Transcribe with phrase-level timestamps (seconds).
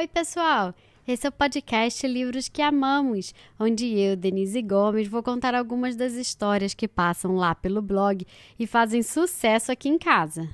[0.00, 0.74] Oi, pessoal!
[1.06, 6.14] Esse é o podcast Livros que Amamos, onde eu, Denise Gomes, vou contar algumas das
[6.14, 8.26] histórias que passam lá pelo blog
[8.58, 10.48] e fazem sucesso aqui em casa.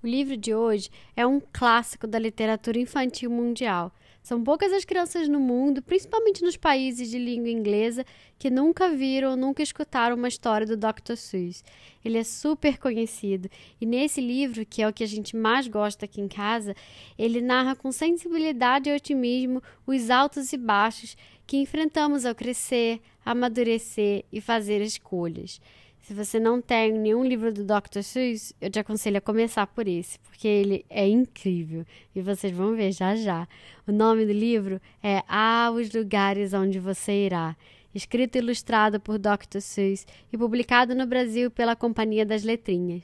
[0.00, 3.92] O livro de hoje é um clássico da literatura infantil mundial.
[4.22, 8.04] São poucas as crianças no mundo, principalmente nos países de língua inglesa,
[8.38, 11.16] que nunca viram ou nunca escutaram uma história do Dr.
[11.16, 11.64] Seuss.
[12.04, 13.50] Ele é super conhecido
[13.80, 16.76] e nesse livro, que é o que a gente mais gosta aqui em casa,
[17.18, 24.24] ele narra com sensibilidade e otimismo os altos e baixos que enfrentamos ao crescer, amadurecer
[24.30, 25.60] e fazer escolhas.
[26.08, 28.00] Se você não tem nenhum livro do Dr.
[28.02, 31.84] Seuss, eu te aconselho a começar por esse, porque ele é incrível
[32.16, 33.46] e vocês vão ver já já.
[33.86, 37.54] O nome do livro é Ah, os lugares onde você irá,
[37.94, 39.60] escrito e ilustrado por Dr.
[39.60, 43.02] Seuss e publicado no Brasil pela Companhia das Letrinhas.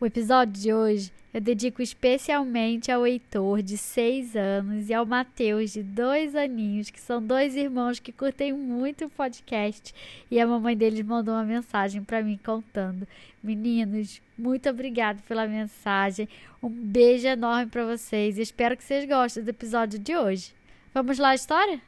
[0.00, 5.72] O episódio de hoje eu dedico especialmente ao Heitor, de seis anos, e ao Matheus,
[5.72, 9.92] de dois aninhos, que são dois irmãos que curtem muito o podcast.
[10.30, 13.08] E a mamãe deles mandou uma mensagem para mim contando:
[13.42, 16.28] Meninos, muito obrigado pela mensagem.
[16.62, 20.54] Um beijo enorme para vocês e espero que vocês gostem do episódio de hoje.
[20.94, 21.80] Vamos lá, a história?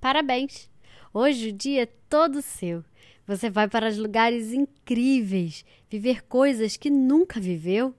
[0.00, 0.70] Parabéns!
[1.12, 2.84] Hoje o dia é todo seu.
[3.26, 7.94] Você vai para lugares incríveis, viver coisas que nunca viveu.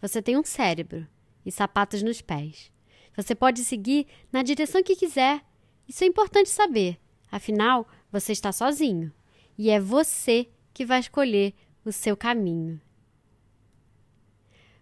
[0.00, 1.06] Você tem um cérebro
[1.44, 2.70] e sapatos nos pés.
[3.16, 5.42] Você pode seguir na direção que quiser.
[5.88, 6.98] Isso é importante saber.
[7.30, 9.12] Afinal, você está sozinho
[9.56, 12.80] e é você que vai escolher o seu caminho.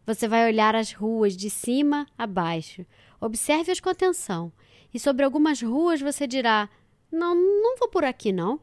[0.05, 2.85] Você vai olhar as ruas de cima a baixo.
[3.21, 4.53] Observe-as com atenção.
[4.93, 6.69] E sobre algumas ruas você dirá:
[7.11, 8.61] não, não vou por aqui, não.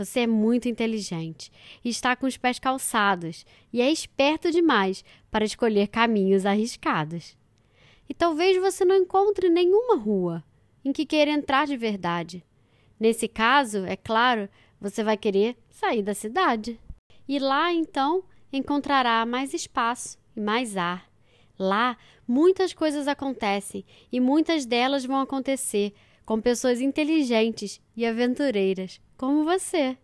[0.00, 1.52] Você é muito inteligente
[1.84, 7.36] e está com os pés calçados e é esperto demais para escolher caminhos arriscados.
[8.08, 10.42] E talvez você não encontre nenhuma rua
[10.82, 12.42] em que queira entrar de verdade.
[12.98, 14.48] Nesse caso, é claro,
[14.80, 16.80] você vai querer sair da cidade.
[17.28, 21.10] E lá, então, encontrará mais espaço e mais ar.
[21.58, 25.92] Lá, muitas coisas acontecem e muitas delas vão acontecer
[26.24, 29.98] com pessoas inteligentes e aventureiras, como você.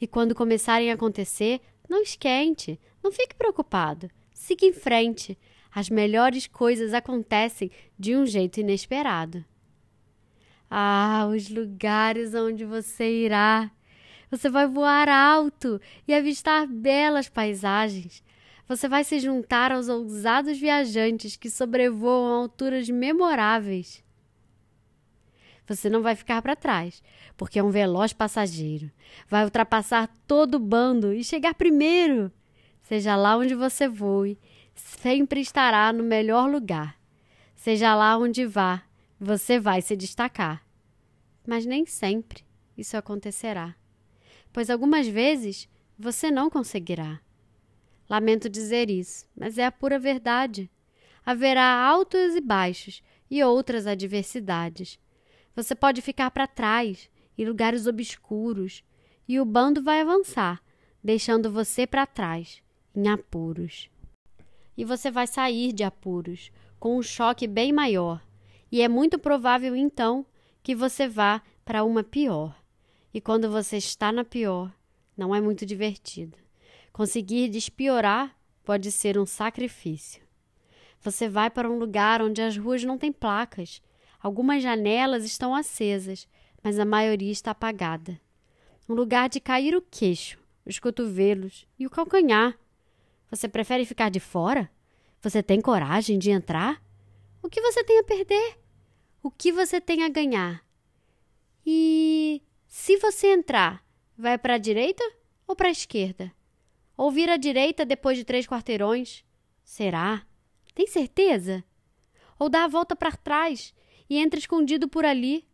[0.00, 4.10] E quando começarem a acontecer, não esquente, não fique preocupado.
[4.32, 5.38] Siga em frente.
[5.70, 9.44] As melhores coisas acontecem de um jeito inesperado.
[10.70, 13.70] Ah, os lugares onde você irá.
[14.30, 18.24] Você vai voar alto e avistar belas paisagens.
[18.66, 24.02] Você vai se juntar aos ousados viajantes que sobrevoam alturas memoráveis.
[25.68, 27.02] Você não vai ficar para trás,
[27.36, 28.90] porque é um veloz passageiro.
[29.28, 32.32] Vai ultrapassar todo o bando e chegar primeiro.
[32.80, 34.38] Seja lá onde você voe,
[34.74, 36.98] sempre estará no melhor lugar.
[37.54, 38.82] Seja lá onde vá,
[39.20, 40.64] você vai se destacar.
[41.46, 42.42] Mas nem sempre
[42.76, 43.74] isso acontecerá,
[44.50, 45.68] pois algumas vezes
[45.98, 47.20] você não conseguirá.
[48.08, 50.70] Lamento dizer isso, mas é a pura verdade.
[51.26, 54.98] Haverá altos e baixos e outras adversidades
[55.58, 58.84] você pode ficar para trás, em lugares obscuros,
[59.26, 60.62] e o bando vai avançar,
[61.02, 62.62] deixando você para trás,
[62.94, 63.90] em apuros.
[64.76, 68.24] E você vai sair de apuros, com um choque bem maior,
[68.70, 70.24] e é muito provável então
[70.62, 72.56] que você vá para uma pior.
[73.12, 74.72] E quando você está na pior,
[75.16, 76.38] não é muito divertido.
[76.92, 80.22] Conseguir despiorar pode ser um sacrifício.
[81.00, 83.82] Você vai para um lugar onde as ruas não têm placas,
[84.20, 86.26] Algumas janelas estão acesas,
[86.62, 88.20] mas a maioria está apagada.
[88.88, 92.58] Um lugar de cair o queixo, os cotovelos e o calcanhar.
[93.30, 94.70] Você prefere ficar de fora?
[95.20, 96.82] Você tem coragem de entrar?
[97.42, 98.58] O que você tem a perder?
[99.22, 100.64] O que você tem a ganhar?
[101.64, 103.84] E se você entrar,
[104.16, 105.04] vai para a direita
[105.46, 106.32] ou para a esquerda?
[106.96, 109.24] Ou vir à direita depois de três quarteirões?
[109.62, 110.26] Será?
[110.74, 111.62] Tem certeza?
[112.38, 113.74] Ou dá a volta para trás
[114.08, 115.46] e entra escondido por ali.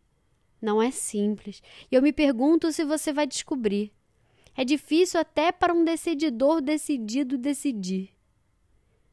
[0.61, 1.61] Não é simples,
[1.91, 3.91] e eu me pergunto se você vai descobrir.
[4.55, 8.09] É difícil até para um decididor decidido decidir.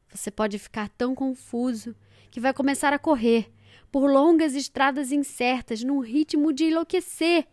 [0.09, 1.95] Você pode ficar tão confuso
[2.31, 3.51] que vai começar a correr
[3.91, 7.45] por longas estradas incertas num ritmo de enlouquecer.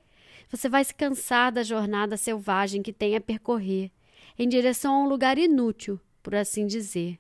[0.49, 3.91] Você vai se cansar da jornada selvagem que tem a percorrer
[4.39, 7.19] em direção a um lugar inútil, por assim dizer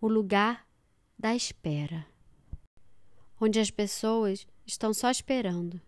[0.00, 0.66] o lugar
[1.18, 2.13] da espera
[3.40, 5.80] onde as pessoas estão só esperando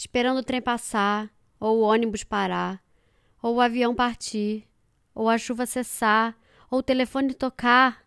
[0.00, 2.82] esperando o trem passar, ou o ônibus parar,
[3.42, 4.66] ou o avião partir,
[5.14, 6.34] ou a chuva cessar,
[6.70, 8.02] ou o telefone tocar,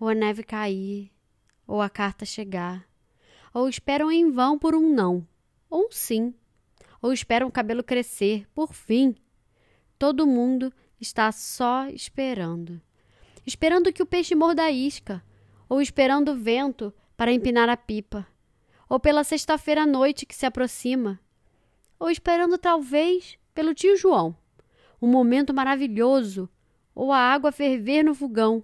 [0.00, 1.12] ou a neve cair,
[1.66, 2.88] ou a carta chegar,
[3.52, 5.28] ou esperam em vão por um não,
[5.68, 6.34] ou um sim,
[7.02, 9.14] ou esperam o cabelo crescer, por fim.
[9.98, 12.80] Todo mundo está só esperando.
[13.46, 15.22] Esperando que o peixe morda a isca,
[15.68, 18.26] ou esperando o vento para empinar a pipa,
[18.88, 21.18] ou pela sexta-feira à noite que se aproxima,
[21.98, 24.36] ou esperando talvez pelo tio João,
[25.00, 26.48] um momento maravilhoso,
[26.94, 28.62] ou a água ferver no fogão,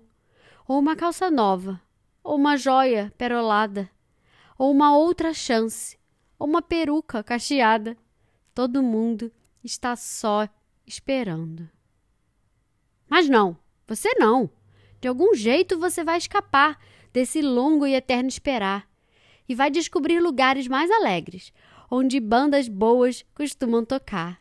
[0.66, 1.81] ou uma calça nova,
[2.22, 3.90] ou uma joia perolada,
[4.58, 5.98] ou uma outra chance,
[6.38, 7.96] ou uma peruca cacheada.
[8.55, 9.32] Todo mundo
[9.64, 10.48] está só
[10.87, 11.69] esperando.
[13.08, 13.56] Mas não,
[13.87, 14.50] você não.
[15.00, 16.78] De algum jeito você vai escapar
[17.12, 18.88] desse longo e eterno esperar
[19.49, 21.53] e vai descobrir lugares mais alegres,
[21.91, 24.41] onde bandas boas costumam tocar.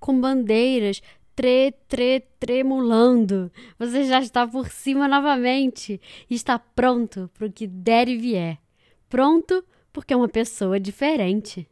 [0.00, 1.02] Com bandeiras
[1.34, 7.66] tre, tre, tremulando, você já está por cima novamente e está pronto para o que
[7.66, 8.58] der e vier.
[9.08, 11.68] Pronto porque é uma pessoa diferente.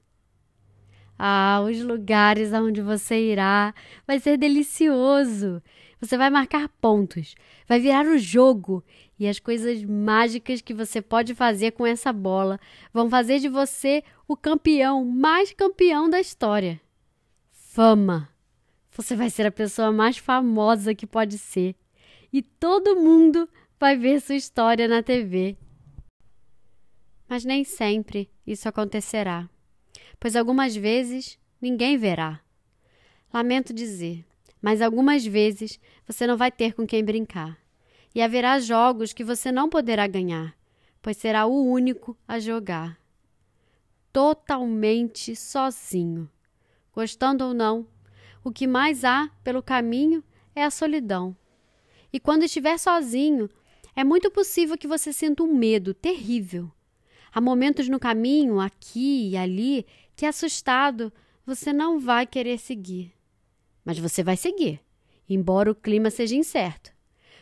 [1.19, 3.75] Ah, os lugares aonde você irá
[4.07, 5.63] vai ser delicioso.
[6.01, 7.35] Você vai marcar pontos,
[7.69, 8.83] vai virar o jogo
[9.19, 12.59] e as coisas mágicas que você pode fazer com essa bola
[12.93, 16.81] vão fazer de você o campeão mais campeão da história.
[17.51, 18.31] Fama.
[18.93, 21.77] Você vai ser a pessoa mais famosa que pode ser
[22.33, 23.49] e todo mundo
[23.79, 25.57] vai ver sua história na TV.
[27.29, 29.49] Mas nem sempre isso acontecerá,
[30.19, 32.41] pois algumas vezes ninguém verá.
[33.33, 34.25] Lamento dizer,
[34.61, 37.59] mas algumas vezes você não vai ter com quem brincar.
[38.15, 40.57] E haverá jogos que você não poderá ganhar,
[41.01, 42.99] pois será o único a jogar.
[44.13, 46.29] Totalmente sozinho.
[46.93, 47.87] Gostando ou não,
[48.43, 50.25] o que mais há pelo caminho
[50.55, 51.37] é a solidão.
[52.13, 53.49] E quando estiver sozinho,
[53.95, 56.71] é muito possível que você sinta um medo terrível.
[57.33, 59.87] Há momentos no caminho, aqui e ali,
[60.17, 61.13] que assustado
[61.47, 63.13] você não vai querer seguir.
[63.85, 64.81] Mas você vai seguir,
[65.29, 66.93] embora o clima seja incerto.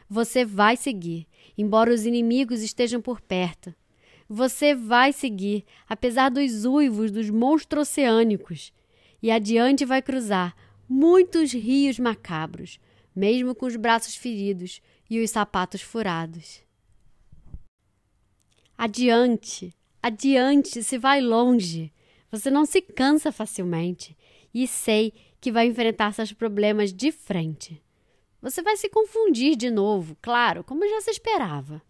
[0.08, 1.26] Você vai seguir,
[1.56, 3.74] embora os inimigos estejam por perto.
[4.28, 8.72] Você vai seguir, apesar dos uivos dos monstros oceânicos.
[9.22, 10.54] E adiante vai cruzar
[10.88, 12.78] muitos rios macabros,
[13.14, 14.80] mesmo com os braços feridos
[15.10, 16.62] e os sapatos furados.
[18.76, 21.92] Adiante, adiante, se vai longe.
[22.30, 24.16] Você não se cansa facilmente.
[24.52, 27.82] E sei que vai enfrentar seus problemas de frente.
[28.40, 31.82] Você vai se confundir de novo, claro, como já se esperava.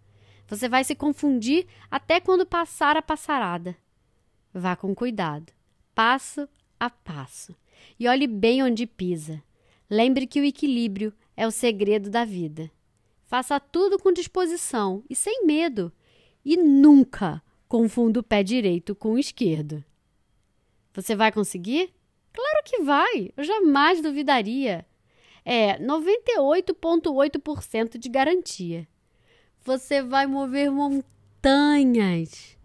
[0.46, 3.76] Você vai se confundir até quando passar a passarada.
[4.52, 5.52] Vá com cuidado,
[5.94, 6.48] passo
[6.80, 7.54] a passo,
[8.00, 9.42] e olhe bem onde pisa.
[9.90, 12.70] Lembre que o equilíbrio é o segredo da vida.
[13.24, 15.92] Faça tudo com disposição e sem medo,
[16.42, 19.84] e nunca confunda o pé direito com o esquerdo.
[20.92, 21.94] Você vai conseguir?
[22.32, 24.86] Claro que vai, eu jamais duvidaria.
[25.44, 28.88] É 98,8% de garantia.
[29.60, 32.56] Você vai mover montanhas.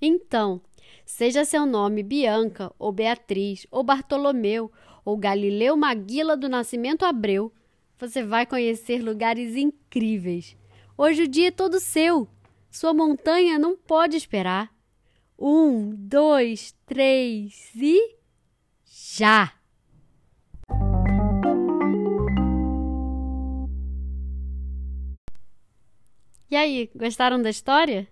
[0.00, 0.62] Então,
[1.04, 4.72] seja seu nome Bianca, ou Beatriz, ou Bartolomeu,
[5.04, 7.52] ou Galileu Maguila do Nascimento Abreu,
[7.98, 10.56] você vai conhecer lugares incríveis.
[10.96, 12.28] Hoje o dia é todo seu.
[12.70, 14.72] Sua montanha não pode esperar.
[15.42, 18.18] Um, dois, três e
[18.84, 19.54] já!
[26.50, 28.06] E aí, gostaram da história?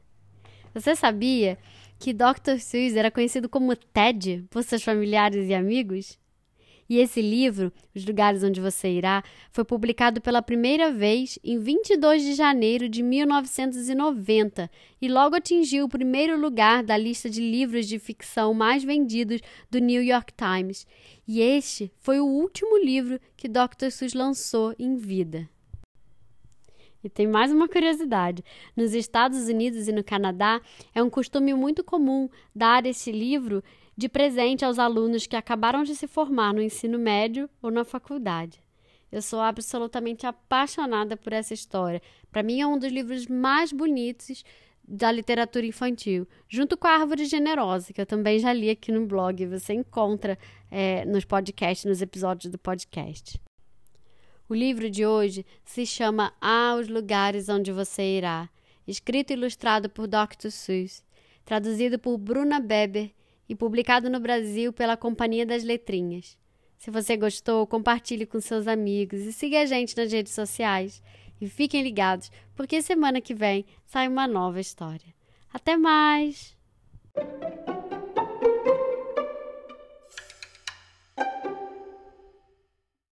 [0.72, 1.58] Você sabia
[1.98, 2.58] que Dr.
[2.60, 6.18] Seuss era conhecido como Ted por seus familiares e amigos?
[6.88, 12.22] E esse livro, Os Lugares Onde Você Irá, foi publicado pela primeira vez em 22
[12.22, 17.98] de janeiro de 1990 e logo atingiu o primeiro lugar da lista de livros de
[17.98, 20.86] ficção mais vendidos do New York Times.
[21.26, 23.90] E este foi o último livro que Dr.
[23.90, 25.46] Seuss lançou em vida.
[27.04, 28.42] E tem mais uma curiosidade:
[28.74, 30.60] nos Estados Unidos e no Canadá,
[30.94, 33.62] é um costume muito comum dar esse livro
[33.98, 38.62] de presente aos alunos que acabaram de se formar no ensino médio ou na faculdade.
[39.10, 42.00] Eu sou absolutamente apaixonada por essa história.
[42.30, 44.44] Para mim, é um dos livros mais bonitos
[44.86, 49.04] da literatura infantil, junto com a Árvore Generosa, que eu também já li aqui no
[49.04, 49.44] blog.
[49.46, 50.38] Você encontra
[50.70, 53.40] é, nos podcasts, nos episódios do podcast.
[54.48, 58.48] O livro de hoje se chama Aos Lugares Onde Você Irá,
[58.86, 60.50] escrito e ilustrado por Dr.
[60.50, 61.04] Seuss,
[61.44, 63.17] traduzido por Bruna Beber
[63.48, 66.36] e publicado no Brasil pela Companhia das Letrinhas.
[66.76, 71.02] Se você gostou, compartilhe com seus amigos e siga a gente nas redes sociais.
[71.40, 75.14] E fiquem ligados, porque semana que vem sai uma nova história.
[75.52, 76.56] Até mais!